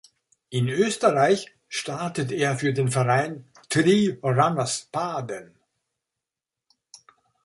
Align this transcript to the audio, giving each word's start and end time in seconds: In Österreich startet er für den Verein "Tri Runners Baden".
In 0.49 0.67
Österreich 0.67 1.55
startet 1.67 2.31
er 2.31 2.57
für 2.57 2.73
den 2.73 2.89
Verein 2.89 3.45
"Tri 3.69 4.09
Runners 4.23 4.89
Baden". 4.91 5.53